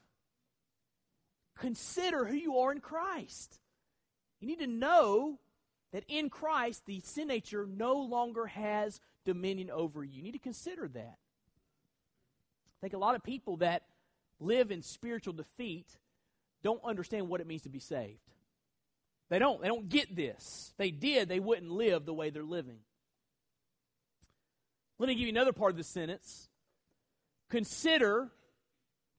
[1.57, 3.61] Consider who you are in Christ.
[4.41, 5.39] You need to know
[5.93, 10.17] that in Christ, the sin nature no longer has dominion over you.
[10.17, 11.19] You need to consider that.
[11.19, 13.83] I think a lot of people that
[14.41, 15.87] live in spiritual defeat
[16.63, 18.19] don't understand what it means to be saved.
[19.29, 19.63] They don't.
[19.63, 20.75] They don't get this.
[20.77, 22.79] They did, they wouldn't live the way they're living.
[24.99, 26.49] Let me give you another part of the sentence.
[27.51, 28.31] Consider,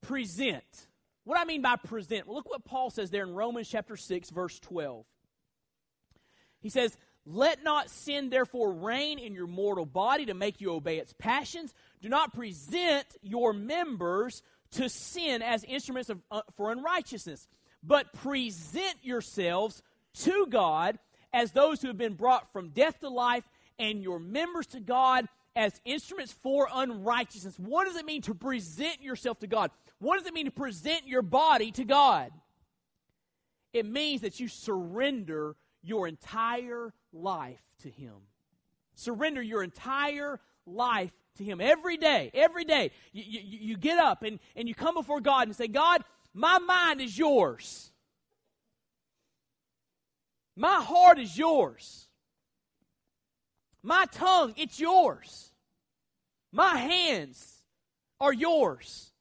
[0.01, 0.63] present.
[1.23, 2.27] What I mean by present?
[2.27, 5.05] Well, look what Paul says there in Romans chapter 6, verse 12.
[6.59, 10.97] He says, Let not sin therefore reign in your mortal body to make you obey
[10.97, 11.73] its passions.
[12.01, 17.47] Do not present your members to sin as instruments of, uh, for unrighteousness,
[17.81, 19.81] but present yourselves
[20.15, 20.99] to God
[21.31, 23.43] as those who have been brought from death to life,
[23.79, 27.57] and your members to God as instruments for unrighteousness.
[27.57, 29.71] What does it mean to present yourself to God?
[29.99, 32.31] What does it mean to present your body to God?
[33.73, 38.13] It means that you surrender your entire life to Him.
[38.95, 42.31] Surrender your entire life to Him every day.
[42.33, 45.67] Every day, you, you, you get up and, and you come before God and say,
[45.67, 47.91] God, my mind is yours.
[50.55, 52.07] My heart is yours.
[53.81, 55.51] My tongue, it's yours.
[56.51, 57.61] My hands
[58.19, 59.11] are yours.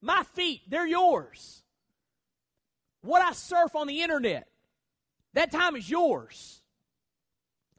[0.00, 1.62] My feet, they're yours.
[3.02, 4.48] What I surf on the internet,
[5.34, 6.60] that time is yours.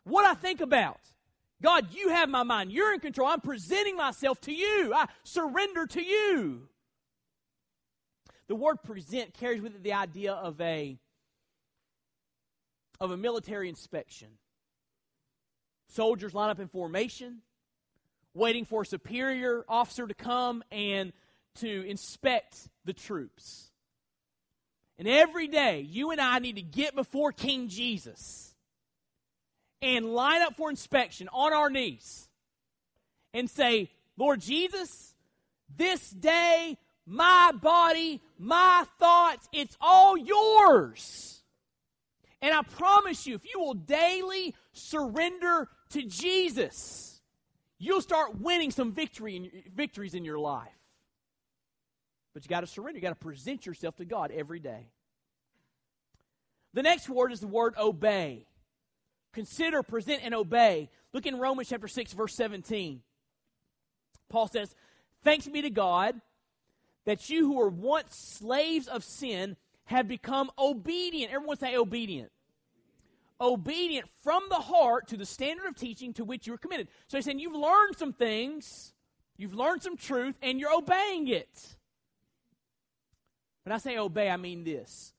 [0.04, 1.00] What I think about,
[1.62, 2.72] God, you have my mind.
[2.72, 3.28] You're in control.
[3.28, 4.94] I'm presenting myself to you.
[4.94, 6.68] I surrender to you.
[8.48, 10.98] The word present carries with it the idea of a
[13.00, 14.30] of a military inspection.
[15.88, 17.40] Soldiers line up in formation,
[18.34, 21.14] waiting for a superior officer to come and
[21.56, 23.72] to inspect the troops.
[24.98, 28.54] And every day, you and I need to get before King Jesus
[29.82, 32.30] and line up for inspection on our knees
[33.34, 35.14] and say, Lord Jesus,
[35.76, 41.42] this day, my body, my thoughts, it's all yours.
[42.42, 47.22] And I promise you, if you will daily surrender to Jesus,
[47.80, 50.70] you'll start winning some victory in, victories in your life.
[52.34, 52.98] But you got to surrender.
[52.98, 54.88] You got to present yourself to God every day.
[56.74, 58.48] The next word is the word obey.
[59.34, 60.90] Consider, present, and obey.
[61.12, 63.02] Look in Romans chapter 6, verse 17.
[64.30, 64.76] Paul says,
[65.24, 66.20] Thanks be to God
[67.06, 71.32] that you who were once slaves of sin have become obedient.
[71.32, 72.32] Everyone say obedient.
[73.40, 76.88] Obedient from the heart to the standard of teaching to which you were committed.
[77.08, 78.94] So he's saying you've learned some things,
[79.38, 81.78] you've learned some truth, and you're obeying it.
[83.64, 85.14] When I say obey, I mean this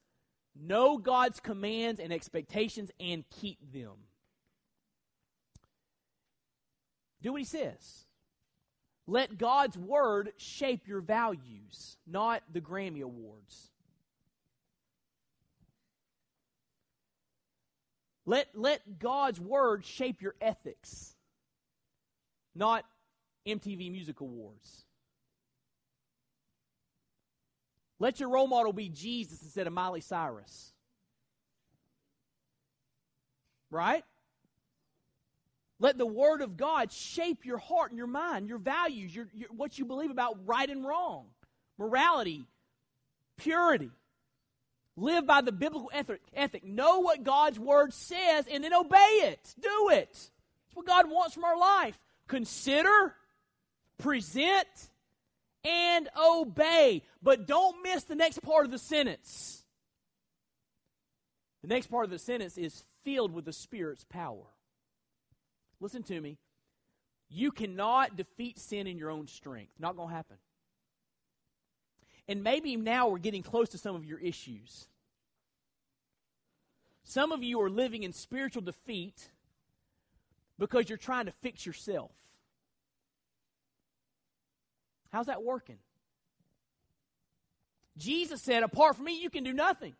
[0.56, 3.94] know God's commands and expectations and keep them.
[7.22, 8.04] Do what He says.
[9.06, 13.70] Let God's word shape your values, not the Grammy Awards.
[18.26, 21.14] Let, let God's word shape your ethics,
[22.54, 22.86] not
[23.46, 24.86] MTV Music Awards.
[27.98, 30.72] Let your role model be Jesus instead of Miley Cyrus.
[33.70, 34.04] Right?
[35.80, 39.48] Let the Word of God shape your heart and your mind, your values, your, your,
[39.50, 41.26] what you believe about right and wrong,
[41.78, 42.46] morality,
[43.36, 43.90] purity.
[44.96, 46.64] Live by the biblical ethic, ethic.
[46.64, 49.54] Know what God's Word says and then obey it.
[49.60, 50.12] Do it.
[50.12, 51.98] That's what God wants from our life.
[52.28, 53.14] Consider,
[53.98, 54.68] present,
[55.64, 57.02] and obey.
[57.22, 59.64] But don't miss the next part of the sentence.
[61.62, 64.44] The next part of the sentence is filled with the Spirit's power.
[65.80, 66.38] Listen to me.
[67.30, 69.72] You cannot defeat sin in your own strength.
[69.78, 70.36] Not going to happen.
[72.28, 74.86] And maybe now we're getting close to some of your issues.
[77.04, 79.30] Some of you are living in spiritual defeat
[80.58, 82.10] because you're trying to fix yourself.
[85.14, 85.78] How's that working?
[87.96, 89.94] Jesus said, Apart from me, you can do nothing.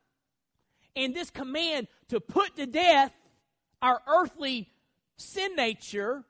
[0.96, 3.12] And this command to put to death
[3.80, 4.68] our earthly
[5.16, 6.24] sin nature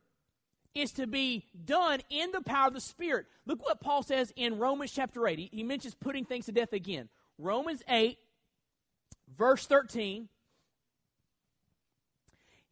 [0.74, 3.24] is to be done in the power of the Spirit.
[3.46, 5.38] Look what Paul says in Romans chapter 8.
[5.38, 7.08] He, he mentions putting things to death again.
[7.38, 8.18] Romans 8,
[9.38, 10.28] verse 13.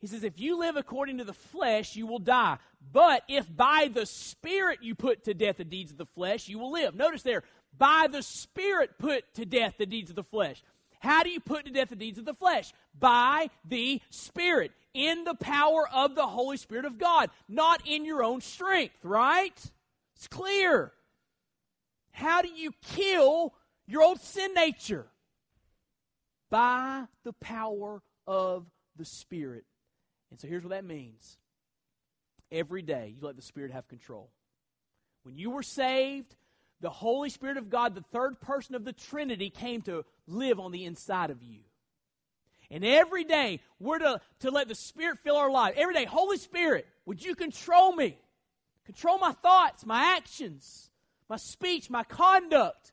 [0.02, 2.58] He says, If you live according to the flesh, you will die.
[2.92, 6.58] But if by the Spirit you put to death the deeds of the flesh, you
[6.58, 6.94] will live.
[6.96, 7.44] Notice there,
[7.78, 10.62] by the Spirit put to death the deeds of the flesh.
[10.98, 12.72] How do you put to death the deeds of the flesh?
[12.98, 18.24] By the Spirit, in the power of the Holy Spirit of God, not in your
[18.24, 19.54] own strength, right?
[20.16, 20.92] It's clear.
[22.10, 23.54] How do you kill
[23.86, 25.06] your old sin nature?
[26.50, 29.64] By the power of the Spirit.
[30.32, 31.36] And so here's what that means
[32.50, 34.30] every day you let the Spirit have control.
[35.24, 36.34] When you were saved,
[36.80, 40.72] the Holy Spirit of God, the third person of the Trinity, came to live on
[40.72, 41.60] the inside of you.
[42.70, 45.74] And every day, we're to, to let the Spirit fill our life.
[45.76, 48.16] Every day, Holy Spirit, would you control me?
[48.86, 50.90] Control my thoughts, my actions,
[51.28, 52.92] my speech, my conduct.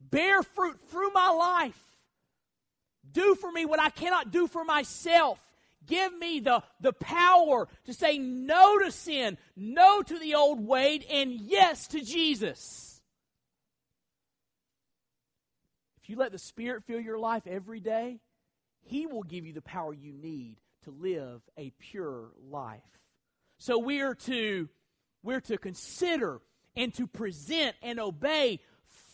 [0.00, 1.80] Bear fruit through my life.
[3.10, 5.40] Do for me what I cannot do for myself.
[5.86, 11.04] Give me the, the power to say no to sin, no to the old Wade,
[11.10, 13.00] and yes to Jesus.
[16.02, 18.20] If you let the Spirit fill your life every day,
[18.82, 22.82] He will give you the power you need to live a pure life.
[23.58, 24.68] So we are to
[25.22, 26.40] we're to consider
[26.76, 28.60] and to present and obey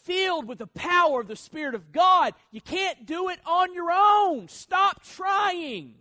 [0.03, 2.35] filled with the power of the Spirit of God.
[2.51, 4.49] You can't do it on your own.
[4.49, 5.95] Stop trying.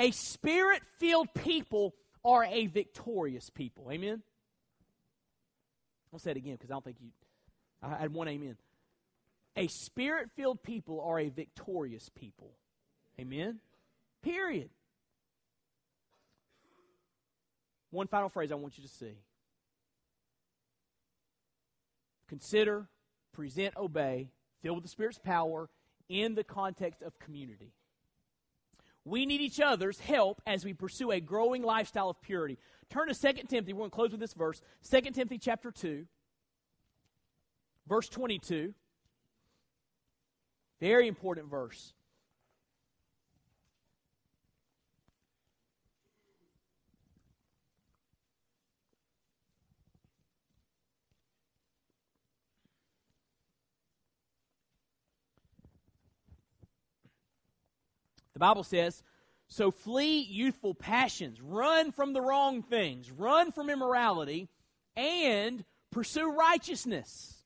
[0.00, 1.94] A spirit filled people
[2.24, 3.90] are a victorious people.
[3.92, 4.22] Amen?
[6.10, 7.10] I'll say it again because I don't think you.
[7.82, 8.56] I had one amen.
[9.56, 12.52] A spirit filled people are a victorious people.
[13.20, 13.58] Amen?
[14.22, 14.70] Period.
[17.90, 19.18] One final phrase I want you to see.
[22.26, 22.88] Consider,
[23.34, 24.30] present, obey,
[24.62, 25.68] filled with the Spirit's power
[26.08, 27.74] in the context of community.
[29.04, 32.58] We need each other's help as we pursue a growing lifestyle of purity.
[32.90, 33.72] Turn to 2 Timothy.
[33.72, 34.60] We're going to close with this verse.
[34.90, 36.06] 2 Timothy chapter 2,
[37.88, 38.74] verse 22.
[40.80, 41.94] Very important verse.
[58.40, 59.02] The Bible says,
[59.48, 64.48] So flee youthful passions, run from the wrong things, run from immorality,
[64.96, 65.62] and
[65.92, 67.44] pursue righteousness,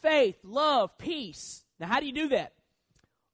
[0.00, 1.62] faith, love, peace.
[1.78, 2.54] Now, how do you do that?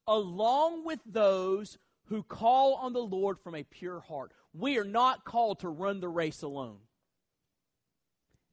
[0.07, 1.79] Along with those
[2.11, 4.33] who call on the Lord from a pure heart.
[4.53, 6.81] We are not called to run the race alone.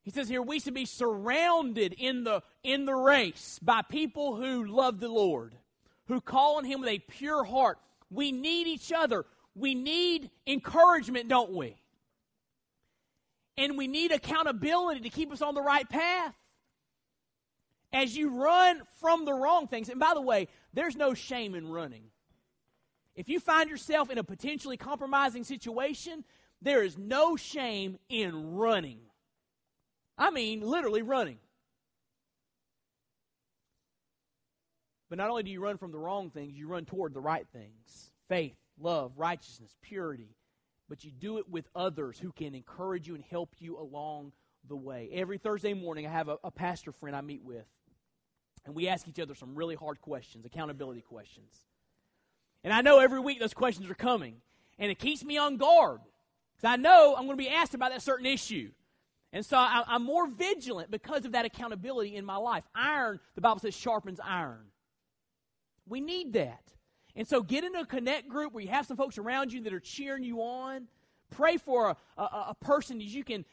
[0.04, 4.66] He says here we should be surrounded in the in the race by people who
[4.66, 5.56] love the Lord,
[6.08, 7.80] who call on him with a pure heart,
[8.10, 9.26] we need each other.
[9.56, 11.76] We need encouragement, don't we?
[13.58, 16.36] And we need accountability to keep us on the right path.
[17.94, 21.70] As you run from the wrong things, and by the way, there's no shame in
[21.70, 22.04] running.
[23.16, 26.26] If you find yourself in a potentially compromising situation,
[26.62, 29.00] there is no shame in running.
[30.18, 31.38] I mean, literally running.
[35.16, 37.48] But not only do you run from the wrong things, you run toward the right
[37.54, 40.36] things faith, love, righteousness, purity.
[40.90, 44.34] But you do it with others who can encourage you and help you along
[44.68, 45.10] the way.
[45.14, 47.64] Every Thursday morning, I have a, a pastor friend I meet with,
[48.66, 51.64] and we ask each other some really hard questions, accountability questions.
[52.66, 54.42] And I know every week those questions are coming,
[54.78, 56.02] and it keeps me on guard
[56.58, 58.70] because I know I'm going to be asked about that certain issue.
[59.32, 62.66] And so I, I'm more vigilant because of that accountability in my life.
[62.76, 64.66] Iron, the Bible says, sharpens iron.
[65.88, 66.62] We need that.
[67.16, 69.74] And so get into a connect group where you have some folks around you that
[69.74, 70.88] are cheering you on.
[71.32, 73.46] Pray for a, a, a person that you can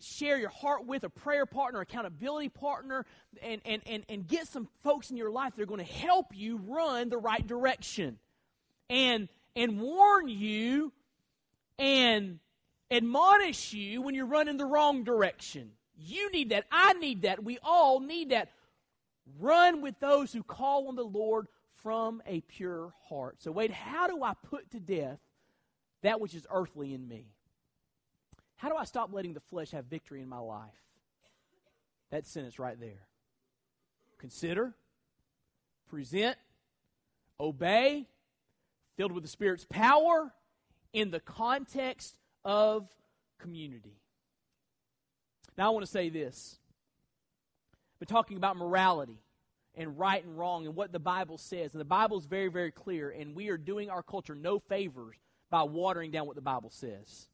[0.00, 3.04] share your heart with, a prayer partner, accountability partner,
[3.42, 6.26] and, and, and, and get some folks in your life that are going to help
[6.32, 8.18] you run the right direction
[8.88, 10.92] and, and warn you
[11.78, 12.38] and
[12.90, 15.70] admonish you when you're running the wrong direction.
[15.96, 16.64] You need that.
[16.72, 17.44] I need that.
[17.44, 18.50] We all need that.
[19.38, 21.46] Run with those who call on the Lord
[21.82, 23.42] from a pure heart.
[23.42, 25.18] So, Wade, how do I put to death
[26.02, 27.26] that which is earthly in me?
[28.56, 30.68] How do I stop letting the flesh have victory in my life?
[32.10, 33.06] That sentence right there.
[34.18, 34.74] Consider,
[35.88, 36.36] present,
[37.38, 38.06] obey,
[38.96, 40.32] filled with the Spirit's power
[40.92, 42.88] in the context of
[43.38, 43.96] community.
[45.56, 46.59] Now, I want to say this.
[48.00, 49.22] We're talking about morality
[49.74, 51.72] and right and wrong and what the Bible says.
[51.72, 55.16] And the Bible is very, very clear, and we are doing our culture no favors
[55.50, 57.28] by watering down what the Bible says.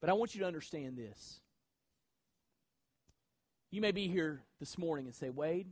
[0.00, 1.40] But I want you to understand this.
[3.70, 5.68] You may be here this morning and say, Wade,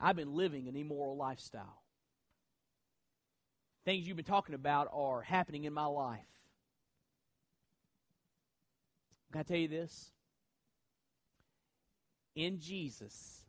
[0.00, 1.82] I've been living an immoral lifestyle.
[3.84, 6.26] Things you've been talking about are happening in my life.
[9.32, 10.10] Can I tell you this?
[12.34, 13.40] In Jesus,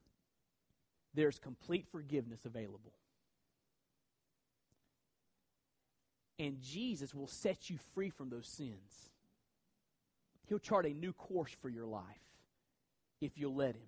[1.13, 2.93] there's complete forgiveness available.
[6.39, 9.11] And Jesus will set you free from those sins.
[10.47, 12.03] He'll chart a new course for your life
[13.19, 13.87] if you'll let Him.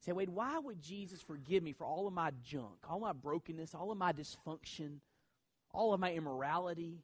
[0.00, 3.74] say, Wade, why would Jesus forgive me for all of my junk, all my brokenness,
[3.74, 4.98] all of my dysfunction,
[5.72, 7.02] all of my immorality,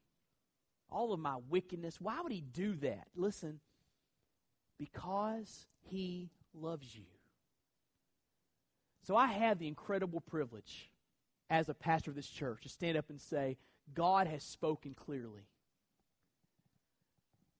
[0.91, 2.01] all of my wickedness?
[2.01, 3.07] Why would He do that?
[3.15, 3.61] Listen,
[4.79, 7.05] because He loves you.
[9.07, 10.91] So I have the incredible privilege
[11.49, 13.57] as a pastor of this church to stand up and say,
[13.95, 15.49] God has spoken clearly.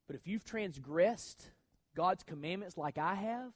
[0.07, 1.51] But if you've transgressed
[1.97, 3.53] God's commandments like I have,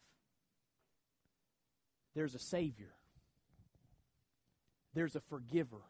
[2.14, 2.94] there's a Savior,
[4.94, 5.82] there's a forgiver.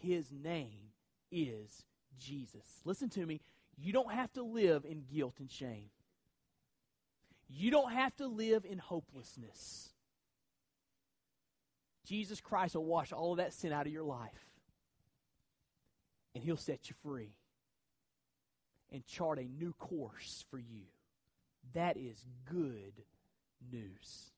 [0.00, 0.90] His name
[1.30, 1.84] is
[2.18, 2.66] Jesus.
[2.84, 3.40] Listen to me.
[3.76, 5.90] You don't have to live in guilt and shame.
[7.48, 9.90] You don't have to live in hopelessness.
[12.04, 14.30] Jesus Christ will wash all of that sin out of your life.
[16.34, 17.34] And he'll set you free
[18.90, 20.84] and chart a new course for you.
[21.74, 23.04] That is good
[23.70, 24.31] news.